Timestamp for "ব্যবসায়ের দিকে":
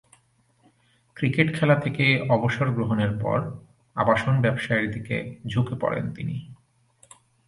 4.41-5.17